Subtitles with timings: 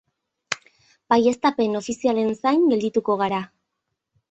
[1.15, 3.45] Baieztapen ofizialen zain geldituko gara.